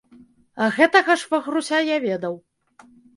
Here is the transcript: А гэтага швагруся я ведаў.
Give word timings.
А 0.63 0.69
гэтага 0.77 1.15
швагруся 1.23 1.81
я 1.91 1.97
ведаў. 2.07 2.33